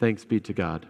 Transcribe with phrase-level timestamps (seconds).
[0.00, 0.86] Thanks be to God.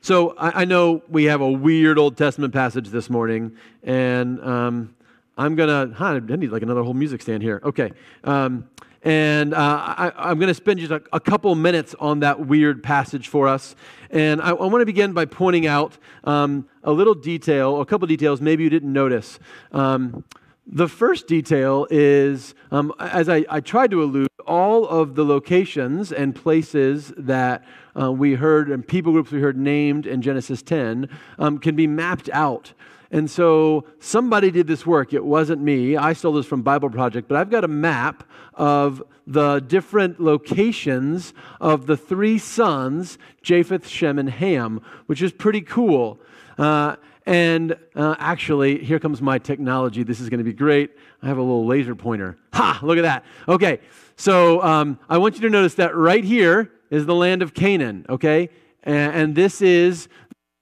[0.00, 4.96] So I, I, know we have a weird Old Testament passage this morning, and um,
[5.36, 5.92] I'm gonna.
[5.94, 7.60] Huh, I need like another whole music stand here.
[7.62, 7.92] Okay.
[8.24, 8.68] Um,
[9.04, 12.82] and uh, I, am going to spend just a, a, couple minutes on that weird
[12.82, 13.76] passage for us.
[14.10, 18.08] And I, I want to begin by pointing out um, a little detail, a couple
[18.08, 19.38] details maybe you didn't notice.
[19.70, 20.24] Um,
[20.70, 26.12] the first detail is, um, as I, I, tried to allude, all of the locations
[26.12, 27.64] and places that
[27.98, 31.86] uh, we heard and people groups we heard named in Genesis 10 um, can be
[31.86, 32.74] mapped out.
[33.10, 35.14] And so somebody did this work.
[35.14, 35.96] It wasn't me.
[35.96, 41.32] I stole this from Bible Project, but I've got a map of the different locations
[41.60, 46.18] of the three sons, Japheth, Shem, and Ham, which is pretty cool.
[46.58, 46.96] Uh,
[47.28, 50.02] and uh, actually, here comes my technology.
[50.02, 50.92] This is going to be great.
[51.20, 52.38] I have a little laser pointer.
[52.54, 52.80] Ha!
[52.82, 53.22] Look at that.
[53.46, 53.80] Okay,
[54.16, 58.06] so um, I want you to notice that right here is the land of Canaan,
[58.08, 58.48] okay?
[58.82, 60.08] And, and this is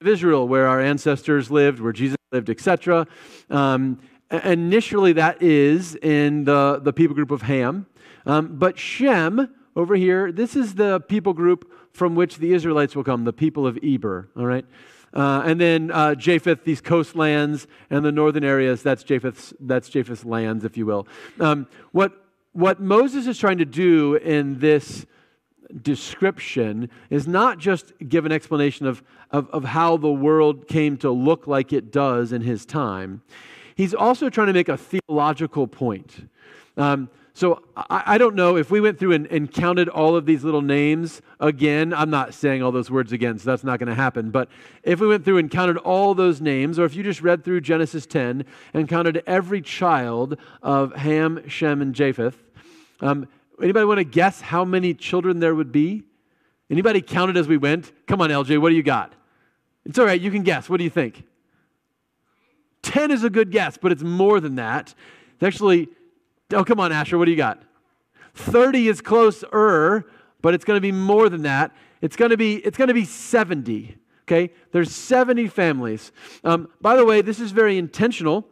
[0.05, 3.07] Israel, where our ancestors lived, where Jesus lived, etc.
[3.49, 7.85] Um, initially, that is in the, the people group of Ham.
[8.25, 13.05] Um, but Shem, over here, this is the people group from which the Israelites will
[13.05, 14.65] come, the people of Eber, all right?
[15.13, 20.25] Uh, and then uh, Japheth, these coastlands and the northern areas, that's Japheth's, that's Japheth's
[20.25, 21.07] lands, if you will.
[21.39, 25.05] Um, what, what Moses is trying to do in this
[25.81, 31.11] description is not just give an explanation of, of, of how the world came to
[31.11, 33.21] look like it does in his time.
[33.75, 36.29] He's also trying to make a theological point.
[36.77, 40.25] Um, so I, I, don't know if we went through and, and, counted all of
[40.25, 41.93] these little names again.
[41.93, 44.31] I'm not saying all those words again, so that's not going to happen.
[44.31, 44.49] But
[44.81, 47.61] if we went through and counted all those names, or if you just read through
[47.61, 52.43] Genesis 10 and counted every child of Ham, Shem, and Japheth,
[53.01, 53.27] um,
[53.61, 56.05] anybody want to guess how many children there would be?
[56.71, 57.91] Anybody counted as we went?
[58.07, 59.13] Come on, LJ, what do you got?
[59.85, 60.71] It's all right, you can guess.
[60.71, 61.23] What do you think?
[62.81, 64.95] 10 is a good guess, but it's more than that.
[65.35, 65.89] It's actually
[66.53, 67.61] Oh, come on, Asher, what do you got?
[68.35, 70.05] 30 is closer,
[70.41, 71.75] but it's going to be more than that.
[72.01, 73.97] It's going to be, it's going to be 70.
[74.23, 74.53] Okay?
[74.71, 76.11] There's 70 families.
[76.43, 78.47] Um, by the way, this is very intentional.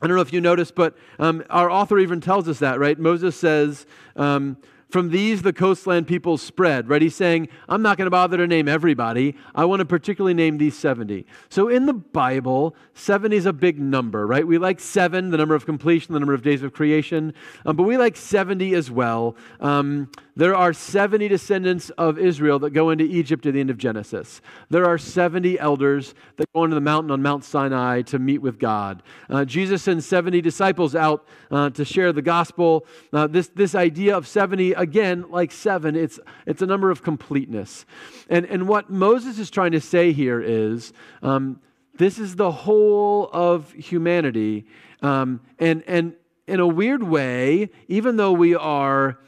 [0.00, 2.98] I don't know if you noticed, but um, our author even tells us that, right?
[2.98, 4.58] Moses says, um,
[4.88, 7.02] from these, the coastland people spread, right?
[7.02, 9.36] He's saying, I'm not going to bother to name everybody.
[9.54, 11.26] I want to particularly name these 70.
[11.48, 14.46] So in the Bible, 70 is a big number, right?
[14.46, 17.82] We like seven, the number of completion, the number of days of creation, um, but
[17.82, 19.36] we like 70 as well.
[19.60, 23.78] Um, there are 70 descendants of Israel that go into Egypt at the end of
[23.78, 24.42] Genesis.
[24.68, 28.58] There are 70 elders that go into the mountain on Mount Sinai to meet with
[28.58, 29.02] God.
[29.30, 32.86] Uh, Jesus sends 70 disciples out uh, to share the gospel.
[33.14, 37.86] Uh, this, this idea of 70, again, like seven, it's, it's a number of completeness.
[38.28, 40.92] And, and what Moses is trying to say here is
[41.22, 41.60] um,
[41.96, 44.66] this is the whole of humanity.
[45.00, 46.12] Um, and, and
[46.46, 49.18] in a weird way, even though we are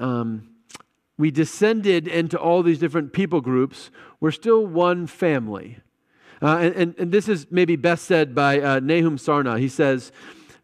[0.00, 0.48] um,
[1.18, 3.90] we descended into all these different people groups,
[4.20, 5.78] we're still one family.
[6.42, 9.58] Uh, and, and, this is maybe best said by uh, Nahum Sarna.
[9.58, 10.10] He says,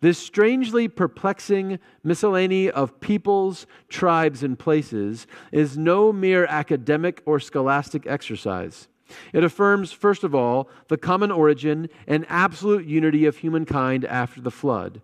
[0.00, 8.06] This strangely perplexing miscellany of peoples, tribes, and places is no mere academic or scholastic
[8.06, 8.88] exercise.
[9.34, 14.50] It affirms, first of all, the common origin and absolute unity of humankind after the
[14.50, 15.02] flood.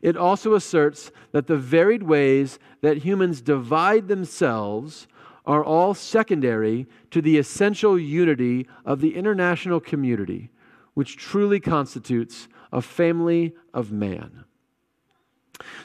[0.00, 5.06] It also asserts that the varied ways that humans divide themselves
[5.44, 10.50] are all secondary to the essential unity of the international community,
[10.94, 14.44] which truly constitutes a family of man.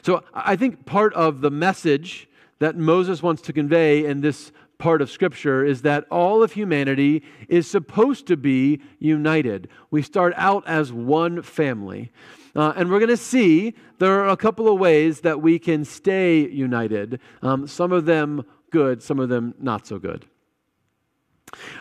[0.02, 2.28] So I think part of the message
[2.58, 7.22] that Moses wants to convey in this part of Scripture is that all of humanity
[7.48, 9.68] is supposed to be united.
[9.90, 12.12] We start out as one family.
[12.58, 15.84] Uh, and we're going to see there are a couple of ways that we can
[15.84, 17.20] stay united.
[17.40, 20.26] Um, some of them good, some of them not so good.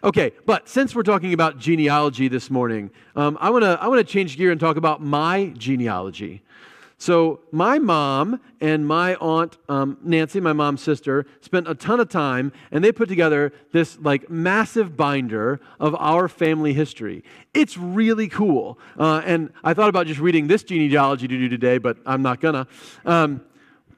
[0.03, 4.07] Okay, but since we're talking about genealogy this morning, um, I want to I want
[4.07, 6.44] to change gear and talk about my genealogy.
[6.99, 12.09] So, my mom and my aunt um, Nancy, my mom's sister, spent a ton of
[12.09, 17.23] time and they put together this like massive binder of our family history.
[17.53, 18.79] It's really cool.
[18.97, 22.41] Uh, and I thought about just reading this genealogy to do today, but I'm not
[22.41, 22.67] gonna.
[23.05, 23.41] Um,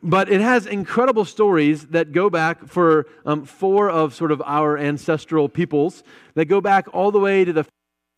[0.03, 4.77] but it has incredible stories that go back for um, four of sort of our
[4.77, 6.03] ancestral peoples
[6.35, 7.65] that go back all the way to the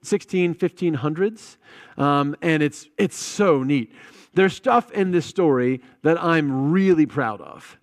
[0.03, 1.57] 16, 1500s.
[1.97, 3.93] Um, and it's, it's so neat.
[4.33, 7.77] There's stuff in this story that I'm really proud of.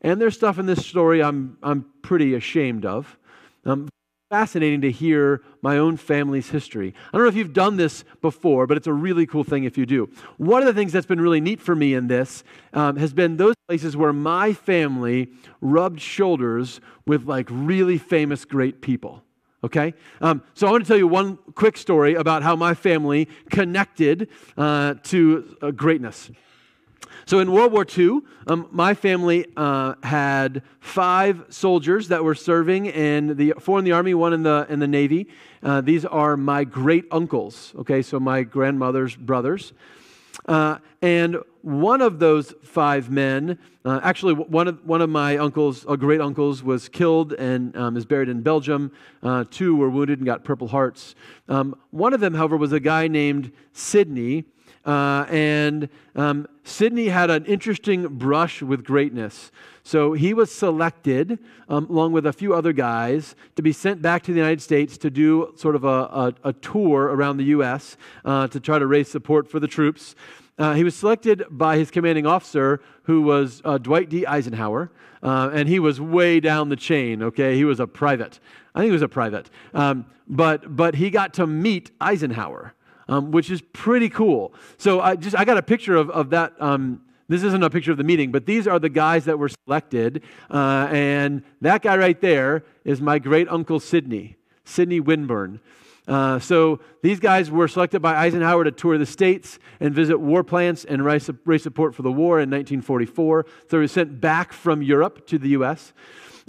[0.00, 3.16] And there's stuff in this story I'm, I'm pretty ashamed of.
[3.64, 3.88] Um,
[4.32, 6.94] fascinating to hear my own family's history.
[7.12, 9.76] I don't know if you've done this before, but it's a really cool thing if
[9.76, 10.08] you do.
[10.38, 13.36] One of the things that's been really neat for me in this um, has been
[13.36, 15.28] those places where my family
[15.60, 19.22] rubbed shoulders with like really famous, great people.
[19.64, 19.94] Okay?
[20.20, 24.28] Um, so I want to tell you one quick story about how my family connected
[24.56, 26.30] uh, to uh, greatness.
[27.24, 32.86] So in World War II, um, my family uh, had five soldiers that were serving
[32.86, 35.28] in the four in the army, one in the in the navy.
[35.62, 37.72] Uh, these are my great uncles.
[37.78, 39.72] Okay, so my grandmother's brothers.
[40.46, 45.84] Uh, and one of those five men, uh, actually, one of, one of my uncles,
[45.88, 48.92] uh, great uncles, was killed and um, is buried in Belgium.
[49.22, 51.14] Uh, two were wounded and got Purple Hearts.
[51.48, 54.44] Um, one of them, however, was a guy named Sidney.
[54.84, 59.52] Uh, and um, Sidney had an interesting brush with greatness.
[59.84, 61.38] So he was selected,
[61.68, 64.98] um, along with a few other guys, to be sent back to the United States
[64.98, 67.96] to do sort of a, a, a tour around the U.S.
[68.24, 70.14] Uh, to try to raise support for the troops.
[70.58, 74.26] Uh, he was selected by his commanding officer, who was uh, Dwight D.
[74.26, 74.90] Eisenhower,
[75.22, 77.56] uh, and he was way down the chain, okay?
[77.56, 78.38] He was a private.
[78.74, 79.50] I think he was a private.
[79.74, 82.74] Um, but, but he got to meet Eisenhower
[83.08, 84.54] um, which is pretty cool.
[84.78, 86.54] So I just I got a picture of, of that.
[86.60, 89.50] Um, this isn't a picture of the meeting, but these are the guys that were
[89.64, 90.22] selected.
[90.50, 95.60] Uh, and that guy right there is my great uncle Sidney, Sidney Winburn.
[96.06, 100.42] Uh, so these guys were selected by Eisenhower to tour the states and visit war
[100.42, 103.46] plants and raise, raise support for the war in 1944.
[103.46, 105.92] So they were sent back from Europe to the U.S.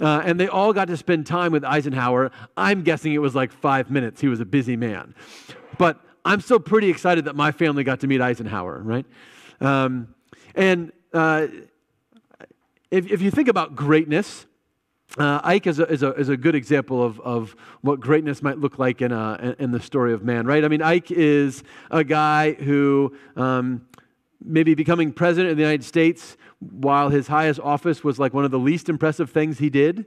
[0.00, 2.32] Uh, and they all got to spend time with Eisenhower.
[2.56, 4.20] I'm guessing it was like five minutes.
[4.20, 5.14] He was a busy man.
[5.78, 9.06] But I'm still pretty excited that my family got to meet Eisenhower, right?
[9.60, 10.14] Um,
[10.56, 11.46] and uh,
[12.90, 14.46] if, if you think about greatness,
[15.18, 18.58] uh, Ike is a, is, a, is a good example of, of what greatness might
[18.58, 20.64] look like in, a, in the story of man, right?
[20.64, 23.86] I mean, Ike is a guy who um,
[24.44, 28.50] maybe becoming president of the United States while his highest office was like one of
[28.50, 30.06] the least impressive things he did,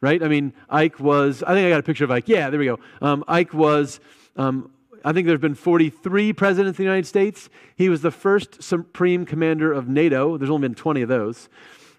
[0.00, 0.22] right?
[0.22, 2.28] I mean, Ike was, I think I got a picture of Ike.
[2.28, 2.78] Yeah, there we go.
[3.00, 3.98] Um, Ike was
[4.36, 4.70] um,
[5.04, 7.50] I think there have been 43 presidents of the United States.
[7.76, 10.38] He was the first supreme commander of NATO.
[10.38, 11.50] There's only been 20 of those.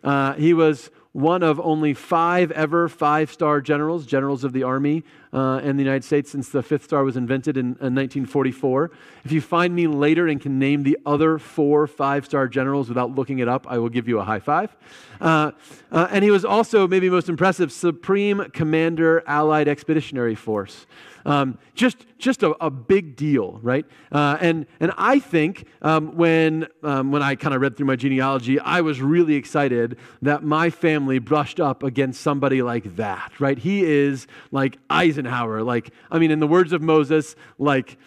[0.03, 5.01] Uh, he was one of only five ever five star generals, generals of the Army
[5.31, 8.91] uh, in the United States since the fifth star was invented in, in 1944.
[9.23, 13.15] If you find me later and can name the other four five star generals without
[13.15, 14.75] looking it up, I will give you a high five.
[15.21, 15.53] Uh,
[15.89, 20.85] uh, and he was also, maybe most impressive, Supreme Commander Allied Expeditionary Force.
[21.25, 23.85] Um, just just a, a, big deal, right?
[24.11, 27.95] Uh, and and I think um, when um, when I kind of read through my
[27.95, 33.57] genealogy, I was really excited that my family brushed up against somebody like that, right?
[33.57, 37.97] He is like Eisenhower, like I mean, in the words of Moses, like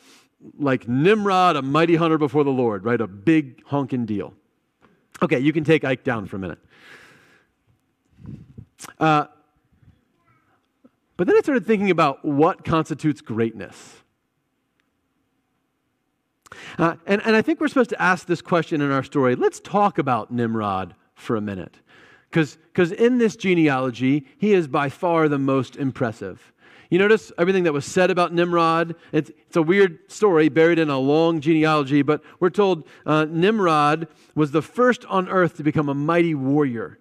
[0.57, 3.01] like Nimrod, a mighty hunter before the Lord, right?
[3.01, 4.35] A big honking deal.
[5.23, 6.59] Okay, you can take Ike down for a minute.
[9.01, 9.27] Uh,
[11.19, 13.97] but then I started thinking about what constitutes greatness.
[16.79, 19.35] Uh, and, and I think we're supposed to ask this question in our story.
[19.35, 21.77] Let's talk about Nimrod for a minute.
[22.31, 26.53] Because in this genealogy, he is by far the most impressive.
[26.89, 28.95] You notice everything that was said about Nimrod?
[29.13, 34.07] It's, it's a weird story buried in a long genealogy, but we're told uh, Nimrod
[34.37, 36.99] was the first on earth to become a mighty warrior.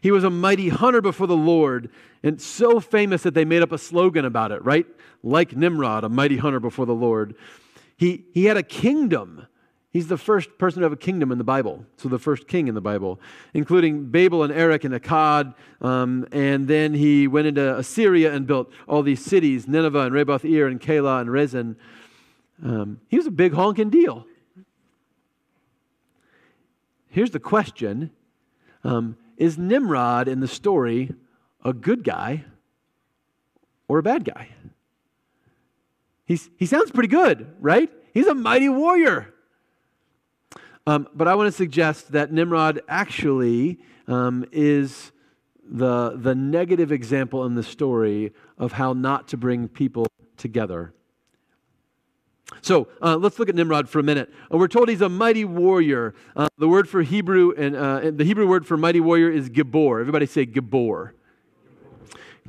[0.00, 1.90] He was a mighty hunter before the Lord,
[2.22, 4.86] and so famous that they made up a slogan about it, right?
[5.22, 7.34] Like Nimrod, a mighty hunter before the Lord.
[7.96, 9.46] He, he had a kingdom.
[9.92, 12.68] He's the first person to have a kingdom in the Bible, so the first king
[12.68, 13.20] in the Bible,
[13.52, 15.54] including Babel and Erech and Akkad.
[15.80, 20.48] Um, and then he went into Assyria and built all these cities Nineveh and Reboth
[20.48, 21.76] Ir and Calah and Resen.
[22.64, 24.26] Um, he was a big honking deal.
[27.08, 28.12] Here's the question
[28.84, 31.14] um, is Nimrod in the story
[31.64, 32.44] a good guy
[33.88, 34.50] or a bad guy?
[36.26, 37.90] He's, he sounds pretty good, right?
[38.12, 39.34] He's a mighty warrior.
[40.86, 45.10] Um, but I want to suggest that Nimrod actually um, is
[45.64, 50.06] the, the negative example in the story of how not to bring people
[50.36, 50.92] together.
[52.62, 54.32] So uh, let's look at Nimrod for a minute.
[54.52, 56.14] Uh, we're told he's a mighty warrior.
[56.36, 60.00] Uh, the word for Hebrew and uh, the Hebrew word for mighty warrior is Gibor.
[60.00, 61.12] Everybody say Gibor.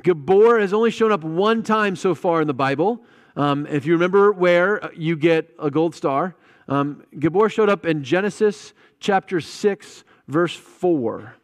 [0.01, 3.03] Gibor has only shown up one time so far in the Bible.
[3.35, 6.35] Um, if you remember where, uh, you get a gold star.
[6.67, 11.35] Um, Gibor showed up in Genesis chapter 6, verse 4.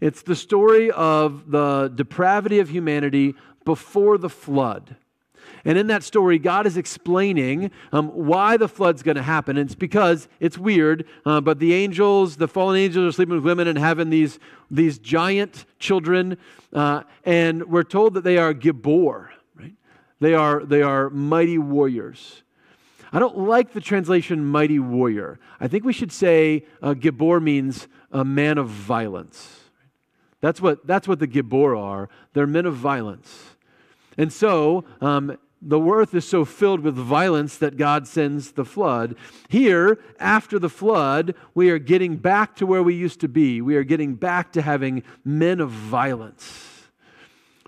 [0.00, 4.96] It's the story of the depravity of humanity before the flood.
[5.64, 9.56] And in that story, God is explaining um, why the flood's going to happen.
[9.56, 13.44] And it's because it's weird, uh, but the angels, the fallen angels, are sleeping with
[13.44, 14.38] women and having these,
[14.70, 16.36] these giant children.
[16.72, 19.74] Uh, and we're told that they are Gibor, right?
[20.20, 22.42] They are, they are mighty warriors.
[23.12, 25.40] I don't like the translation mighty warrior.
[25.58, 29.60] I think we should say uh, Gibor means a man of violence.
[30.40, 32.08] That's what, that's what the Gibor are.
[32.32, 33.49] They're men of violence.
[34.18, 39.14] And so, um, the earth is so filled with violence that God sends the flood.
[39.48, 43.60] Here, after the flood, we are getting back to where we used to be.
[43.60, 46.88] We are getting back to having men of violence.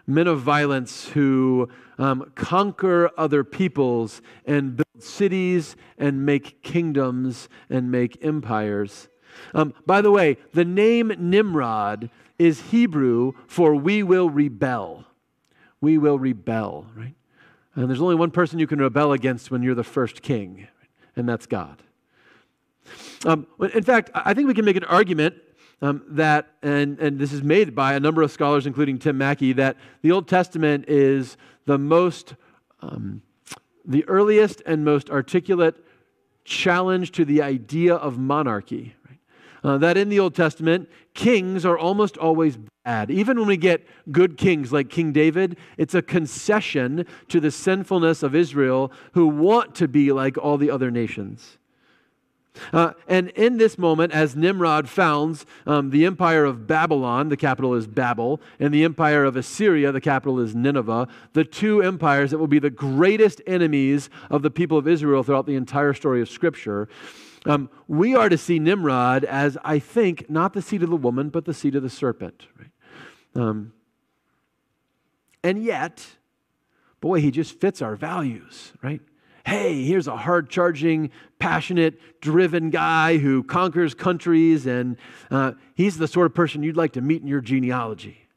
[0.06, 1.68] Men of violence who
[1.98, 9.08] um, conquer other peoples and build cities and make kingdoms and make empires.
[9.54, 15.04] Um, by the way, the name Nimrod is Hebrew for we will rebel.
[15.82, 17.14] We will rebel, right?
[17.74, 20.68] And there's only one person you can rebel against when you're the first king,
[21.16, 21.82] and that's God.
[23.26, 25.34] Um, in fact, I think we can make an argument
[25.82, 29.52] um, that, and, and this is made by a number of scholars, including Tim Mackie,
[29.54, 31.36] that the Old Testament is
[31.66, 32.34] the most,
[32.80, 33.22] um,
[33.84, 35.76] the earliest and most articulate
[36.44, 38.94] challenge to the idea of monarchy.
[39.64, 43.10] Uh, that in the Old Testament, kings are almost always bad.
[43.10, 48.22] Even when we get good kings like King David, it's a concession to the sinfulness
[48.22, 51.58] of Israel who want to be like all the other nations.
[52.72, 57.74] Uh, and in this moment, as Nimrod founds um, the empire of Babylon, the capital
[57.74, 62.38] is Babel, and the empire of Assyria, the capital is Nineveh, the two empires that
[62.38, 66.28] will be the greatest enemies of the people of Israel throughout the entire story of
[66.28, 66.88] Scripture,
[67.46, 71.28] um, we are to see Nimrod as, I think, not the seed of the woman,
[71.28, 72.46] but the seed of the serpent.
[72.58, 73.42] Right?
[73.42, 73.72] Um,
[75.42, 76.06] and yet,
[77.00, 79.00] boy, he just fits our values, right?
[79.44, 84.96] Hey, here's a hard charging, passionate, driven guy who conquers countries, and
[85.32, 88.28] uh, he's the sort of person you'd like to meet in your genealogy.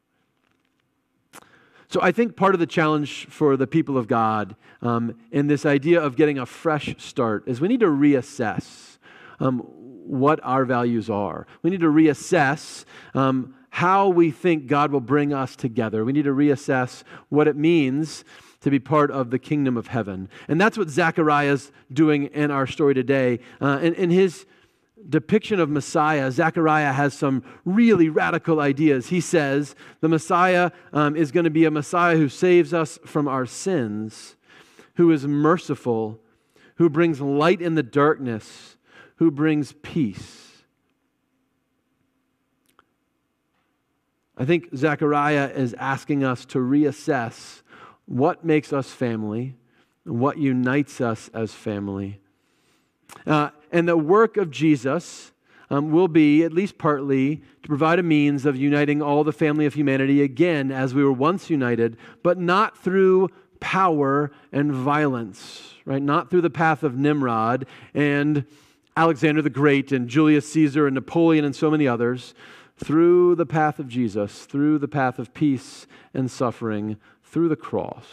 [1.88, 5.64] So I think part of the challenge for the people of God um, in this
[5.64, 8.85] idea of getting a fresh start is we need to reassess
[9.40, 11.48] um, what our values are.
[11.62, 16.06] We need to reassess um, how we think God will bring us together.
[16.06, 18.24] We need to reassess what it means
[18.62, 20.30] to be part of the kingdom of heaven.
[20.48, 23.40] And that's what Zechariah's doing in our story today.
[23.62, 24.46] Uh, in, in his
[25.08, 29.08] depiction of Messiah, Zechariah has some really radical ideas.
[29.08, 33.28] He says the Messiah um, is going to be a Messiah who saves us from
[33.28, 34.36] our sins,
[34.96, 36.20] who is merciful,
[36.76, 38.75] who brings light in the darkness
[39.18, 40.52] who brings peace.
[44.38, 47.62] I think Zechariah is asking us to reassess
[48.06, 49.56] what makes us family,
[50.04, 52.20] what unites us as family.
[53.26, 55.32] Uh, and the work of Jesus
[55.70, 59.66] um, will be, at least partly, to provide a means of uniting all the family
[59.66, 63.30] of humanity again as we were once united, but not through
[63.60, 66.02] power and violence, right?
[66.02, 68.46] Not through the path of Nimrod and
[68.98, 72.34] Alexander the Great and Julius Caesar and Napoleon and so many others
[72.78, 78.06] through the path of Jesus, through the path of peace and suffering, through the cross.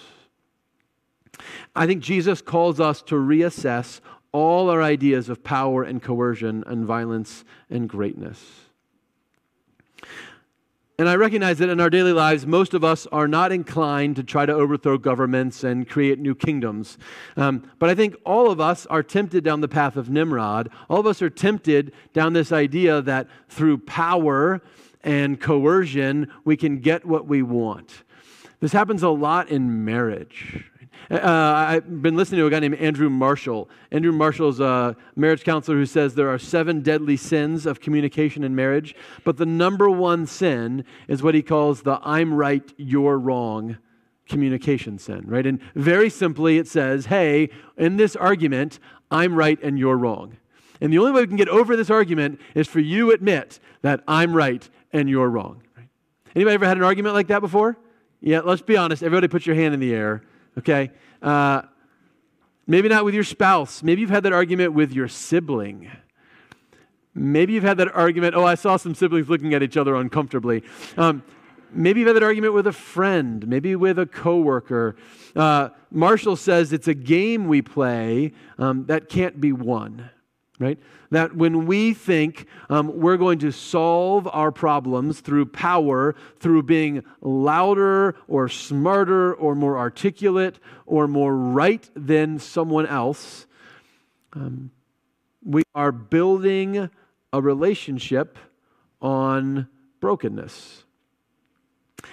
[1.74, 4.00] I think Jesus calls us to reassess
[4.32, 8.71] all our ideas of power and coercion and violence and greatness.
[10.98, 14.22] And I recognize that in our daily lives, most of us are not inclined to
[14.22, 16.98] try to overthrow governments and create new kingdoms.
[17.36, 20.68] Um, but I think all of us are tempted down the path of Nimrod.
[20.90, 24.60] All of us are tempted down this idea that through power
[25.02, 28.04] and coercion, we can get what we want.
[28.60, 30.71] This happens a lot in marriage.
[31.10, 33.68] Uh, I've been listening to a guy named Andrew Marshall.
[33.90, 38.44] Andrew Marshall is a marriage counselor who says there are seven deadly sins of communication
[38.44, 38.94] in marriage,
[39.24, 43.78] but the number one sin is what he calls the I'm right, you're wrong
[44.28, 45.46] communication sin, right?
[45.46, 48.78] And very simply, it says, hey, in this argument,
[49.10, 50.36] I'm right and you're wrong.
[50.80, 53.60] And the only way we can get over this argument is for you to admit
[53.82, 55.62] that I'm right and you're wrong.
[56.34, 57.76] Anybody ever had an argument like that before?
[58.20, 59.02] Yeah, let's be honest.
[59.02, 60.22] Everybody put your hand in the air
[60.58, 60.90] okay?
[61.20, 61.62] Uh,
[62.66, 63.82] maybe not with your spouse.
[63.82, 65.90] Maybe you've had that argument with your sibling.
[67.14, 70.62] Maybe you've had that argument, oh, I saw some siblings looking at each other uncomfortably.
[70.96, 71.22] Um,
[71.70, 74.96] maybe you've had that argument with a friend, maybe with a coworker.
[75.36, 80.10] Uh, Marshall says it's a game we play um, that can't be won.
[80.58, 80.78] Right?
[81.10, 87.04] That when we think um, we're going to solve our problems through power, through being
[87.20, 93.46] louder or smarter or more articulate or more right than someone else,
[94.34, 94.70] um,
[95.44, 96.88] we are building
[97.32, 98.38] a relationship
[99.00, 99.66] on
[100.00, 100.84] brokenness.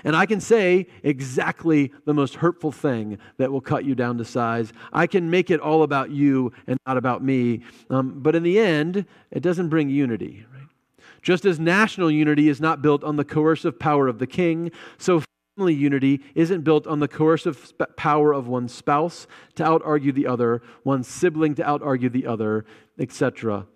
[0.04, 4.26] And I can say exactly the most hurtful thing that will cut you down to
[4.26, 4.72] size.
[4.94, 7.62] I can make it all about you and not about me.
[7.90, 10.46] Um, but in the end, it doesn't bring unity.
[10.54, 10.68] Right?
[11.22, 15.24] Just as national unity is not built on the coercive power of the king, so
[15.58, 20.26] family unity isn't built on the coercive power of one spouse to out argue the
[20.26, 22.66] other, one sibling to out argue the other,
[22.98, 23.68] etc.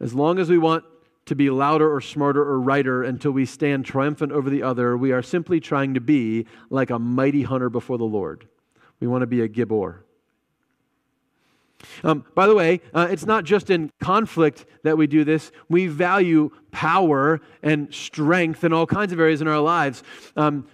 [0.00, 0.84] As long as we want
[1.26, 4.96] to be louder or smarter or righter until we stand triumphant over the other.
[4.96, 8.46] We are simply trying to be like a mighty hunter before the Lord.
[9.00, 10.00] We want to be a Gibbor.
[12.02, 15.52] Um, by the way, uh, it's not just in conflict that we do this.
[15.68, 20.02] We value power and strength in all kinds of areas in our lives.
[20.36, 20.66] Um,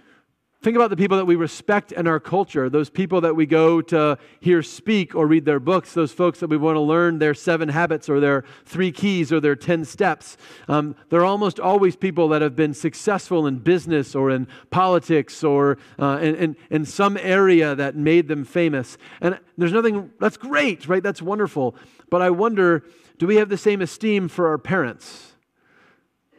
[0.61, 3.81] Think about the people that we respect in our culture, those people that we go
[3.81, 7.33] to hear speak or read their books, those folks that we want to learn their
[7.33, 10.37] seven habits or their three keys or their 10 steps.
[10.67, 15.79] Um, they're almost always people that have been successful in business or in politics or
[15.97, 18.99] uh, in, in, in some area that made them famous.
[19.19, 21.01] And there's nothing, that's great, right?
[21.01, 21.75] That's wonderful.
[22.11, 22.83] But I wonder
[23.17, 25.33] do we have the same esteem for our parents?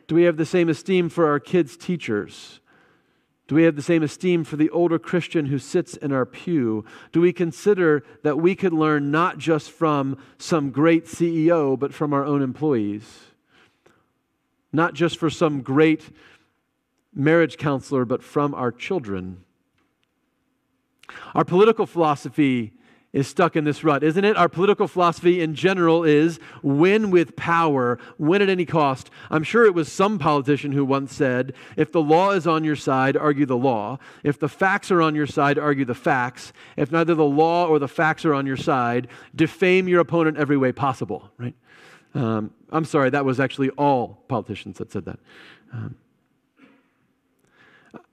[0.06, 2.60] Do we have the same esteem for our kids' teachers?
[3.52, 6.86] Do we have the same esteem for the older Christian who sits in our pew?
[7.12, 12.14] Do we consider that we could learn not just from some great CEO, but from
[12.14, 13.04] our own employees?
[14.72, 16.08] Not just for some great
[17.14, 19.44] marriage counselor, but from our children?
[21.34, 22.72] Our political philosophy
[23.12, 24.36] is stuck in this rut, isn't it?
[24.36, 29.10] Our political philosophy in general is win with power, win at any cost.
[29.30, 32.76] I'm sure it was some politician who once said, if the law is on your
[32.76, 33.98] side, argue the law.
[34.22, 36.52] If the facts are on your side, argue the facts.
[36.76, 40.56] If neither the law or the facts are on your side, defame your opponent every
[40.56, 41.54] way possible, right?
[42.14, 45.18] Um, I'm sorry, that was actually all politicians that said that.
[45.72, 45.96] Um,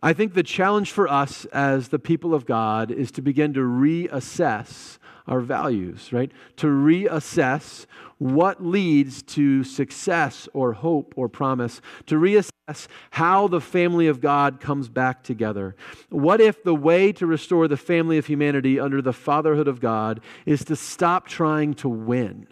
[0.02, 3.60] I think the challenge for us as the people of God is to begin to
[3.60, 6.32] reassess our values, right?
[6.58, 7.86] To reassess
[8.18, 14.60] what leads to success or hope or promise, to reassess how the family of God
[14.60, 15.76] comes back together.
[16.10, 20.22] What if the way to restore the family of humanity under the fatherhood of God
[20.46, 22.48] is to stop trying to win?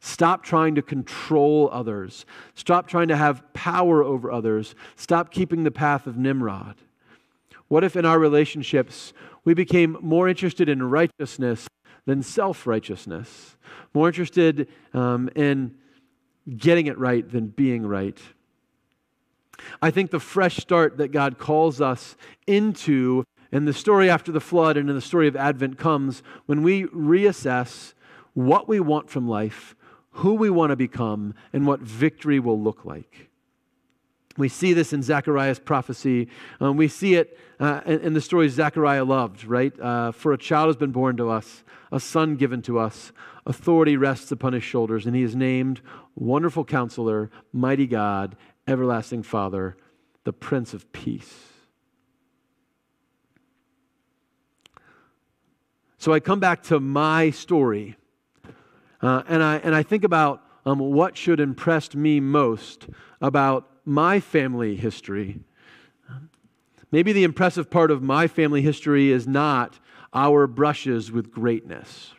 [0.00, 2.24] Stop trying to control others.
[2.54, 4.74] Stop trying to have power over others.
[4.96, 6.76] Stop keeping the path of Nimrod.
[7.68, 9.12] What if in our relationships
[9.44, 11.68] we became more interested in righteousness
[12.06, 13.56] than self righteousness?
[13.92, 15.76] More interested um, in
[16.56, 18.18] getting it right than being right?
[19.82, 24.40] I think the fresh start that God calls us into in the story after the
[24.40, 27.92] flood and in the story of Advent comes when we reassess
[28.32, 29.74] what we want from life
[30.12, 33.30] who we want to become, and what victory will look like.
[34.36, 36.28] We see this in Zechariah's prophecy.
[36.60, 39.78] Um, we see it uh, in, the story Zechariah loved, right?
[39.78, 43.12] Uh, For a child has been born to us, a son given to us,
[43.44, 45.80] authority rests upon his shoulders, and he is named
[46.14, 49.76] Wonderful Counselor, Mighty God, Everlasting Father,
[50.24, 51.48] the Prince of Peace.
[55.98, 57.96] So I come back to my story
[59.02, 62.88] uh, and, I, and I think about um, what should impress me most
[63.20, 65.40] about my family history.
[66.92, 69.78] Maybe the impressive part of my family history is not
[70.12, 72.12] our brushes with greatness.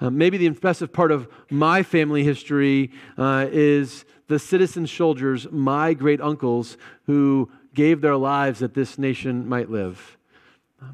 [0.00, 5.92] Uh, maybe the impressive part of my family history uh, is the citizen soldiers, my
[5.92, 10.16] great uncles, who gave their lives that this nation might live.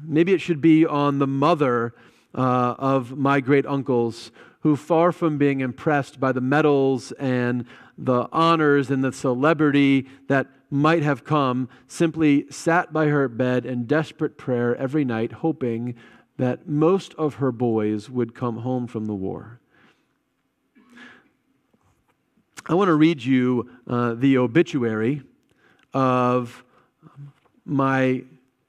[0.03, 1.93] maybe it should be on the mother
[2.33, 7.65] uh, of my great uncles who, far from being impressed by the medals and
[7.97, 13.85] the honors and the celebrity that might have come, simply sat by her bed in
[13.85, 15.95] desperate prayer every night, hoping
[16.37, 19.59] that most of her boys would come home from the war.
[22.67, 25.23] I want to read you uh, the obituary
[25.93, 26.63] of
[27.65, 28.23] my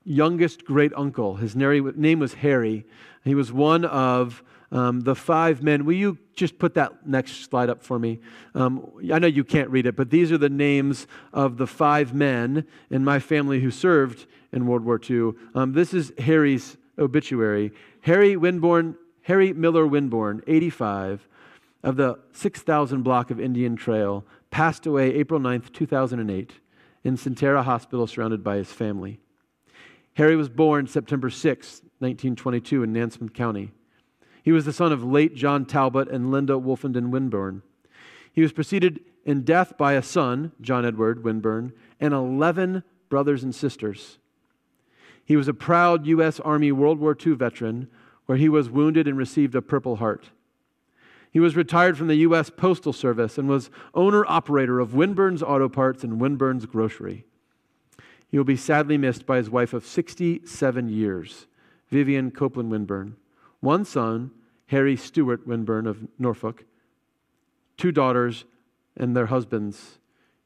[0.05, 1.37] youngest great uncle.
[1.37, 2.85] His name was Harry.
[3.25, 5.85] He was one of um, the five men.
[5.85, 8.19] Will you just put that next slide up for me?
[8.55, 12.15] Um, I know you can't read it, but these are the names of the five
[12.15, 15.33] men in my family who served in World War II.
[15.55, 17.73] Um, this is Harry's obituary.
[18.01, 21.29] Harry Winburn, Harry Miller Winburn, 85,
[21.85, 26.53] of the 6000 block of Indian Trail, passed away April 9th, 2008,
[27.05, 29.21] in Sentara Hospital, surrounded by his family.
[30.15, 33.73] Harry was born September 6, 1922, in Nansemond County.
[34.43, 37.63] He was the son of late John Talbot and Linda Wolfenden Winburn.
[38.33, 43.55] He was preceded in death by a son, John Edward Winburn, and 11 brothers and
[43.55, 44.19] sisters.
[45.25, 46.41] He was a proud U.S.
[46.41, 47.89] Army World War II veteran,
[48.27, 50.31] where he was wounded and received a Purple Heart.
[51.31, 52.51] He was retired from the U.S.
[52.51, 57.25] Postal Service and was owner operator of Winburn's Auto Parts and Winburn's Grocery.
[58.29, 61.47] He will be sadly missed by his wife of 67 years,
[61.89, 63.17] Vivian Copeland Winburn,
[63.63, 64.33] one son,
[64.67, 66.65] Harry Stewart Winburn of Norfolk,
[67.79, 68.45] two daughters,
[68.97, 69.99] and their husbands.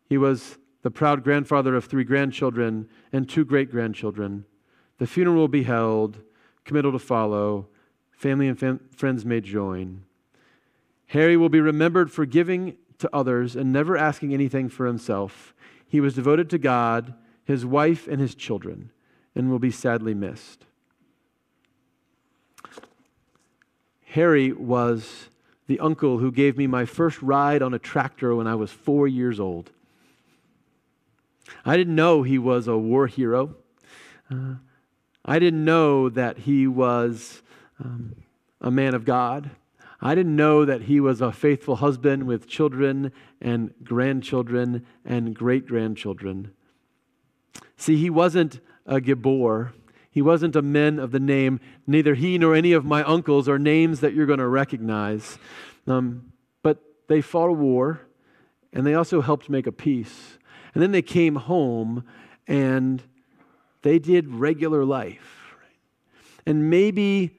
[0.09, 4.44] He was the proud grandfather of three grandchildren and two great grandchildren.
[4.98, 6.18] The funeral will be held,
[6.64, 7.66] committal to follow,
[8.12, 10.02] family and fam- friends may join.
[11.07, 15.55] Harry will be remembered for giving to others and never asking anything for himself.
[15.88, 18.90] He was devoted to God, his wife, and his children,
[19.35, 20.66] and will be sadly missed.
[24.11, 25.29] Harry was
[25.66, 29.09] the uncle who gave me my first ride on a tractor when I was four
[29.09, 29.71] years old.
[31.64, 33.57] I didn't know he was a war hero.
[34.31, 34.55] Uh,
[35.25, 37.42] I didn't know that he was
[37.83, 38.16] um,
[38.61, 39.51] a man of God.
[40.01, 45.66] I didn't know that he was a faithful husband with children and grandchildren and great
[45.66, 46.53] grandchildren.
[47.77, 49.73] See, he wasn't a Gibor.
[50.16, 51.61] He wasn't a man of the name.
[51.87, 55.38] Neither he nor any of my uncles are names that you're going to recognize.
[55.87, 58.00] Um, but they fought a war
[58.72, 60.38] and they also helped make a peace.
[60.72, 62.02] And then they came home
[62.46, 63.02] and
[63.83, 65.55] they did regular life.
[66.46, 67.33] And maybe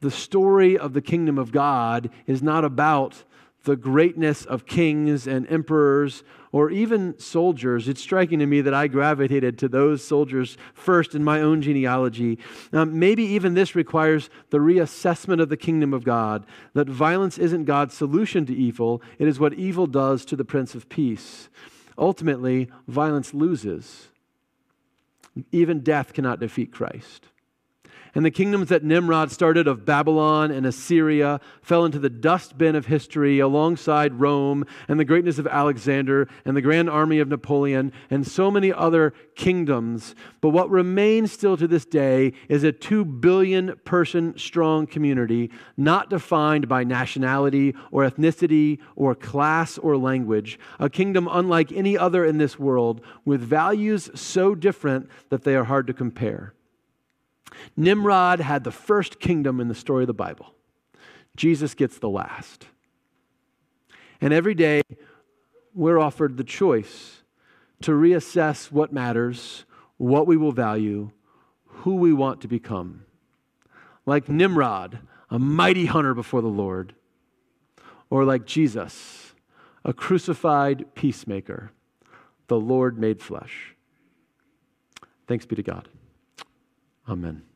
[0.00, 3.24] the story of the kingdom of God is not about
[3.64, 7.88] the greatness of kings and emperors or even soldiers.
[7.88, 12.38] It's striking to me that I gravitated to those soldiers first in my own genealogy.
[12.72, 16.44] Um, maybe even this requires the reassessment of the kingdom of God
[16.74, 20.74] that violence isn't God's solution to evil, it is what evil does to the Prince
[20.74, 21.48] of Peace.
[21.96, 24.08] Ultimately, violence loses.
[25.52, 27.26] Even death cannot defeat Christ.
[28.14, 32.86] And the kingdoms that Nimrod started of Babylon and Assyria fell into the dustbin of
[32.86, 38.26] history alongside Rome and the greatness of Alexander and the grand army of Napoleon and
[38.26, 40.14] so many other kingdoms.
[40.40, 46.10] But what remains still to this day is a two billion person strong community, not
[46.10, 50.58] defined by nationality or ethnicity or class or language.
[50.78, 55.64] A kingdom unlike any other in this world, with values so different that they are
[55.64, 56.54] hard to compare.
[57.76, 60.54] Nimrod had the first kingdom in the story of the Bible.
[61.36, 62.66] Jesus gets the last.
[64.20, 64.82] And every day,
[65.74, 67.22] we're offered the choice
[67.82, 69.64] to reassess what matters,
[69.96, 71.10] what we will value,
[71.66, 73.04] who we want to become.
[74.04, 74.98] Like Nimrod,
[75.30, 76.94] a mighty hunter before the Lord,
[78.10, 79.32] or like Jesus,
[79.84, 81.72] a crucified peacemaker,
[82.48, 83.74] the Lord made flesh.
[85.26, 85.88] Thanks be to God.
[87.10, 87.49] Amen.